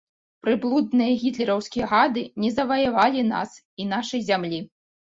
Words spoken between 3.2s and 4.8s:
нас і нашай зямлі.